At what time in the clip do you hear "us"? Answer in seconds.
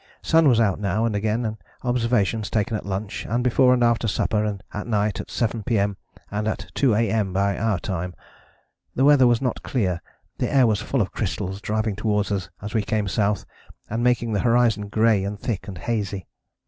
12.31-12.49